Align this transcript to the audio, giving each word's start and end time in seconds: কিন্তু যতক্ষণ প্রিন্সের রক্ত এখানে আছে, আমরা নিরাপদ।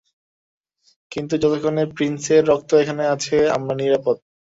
কিন্তু 1.11 1.33
যতক্ষণ 1.37 1.75
প্রিন্সের 1.95 2.41
রক্ত 2.47 2.69
এখানে 2.83 3.03
আছে, 3.15 3.35
আমরা 3.57 3.73
নিরাপদ। 3.75 4.15